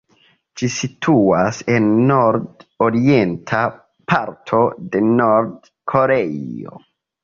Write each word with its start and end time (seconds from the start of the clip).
Ĝi 0.61 0.69
situas 0.75 1.59
en 1.75 1.91
nord-orienta 2.13 3.63
parto 4.15 4.67
de 4.93 5.07
Nord-Koreio. 5.17 6.81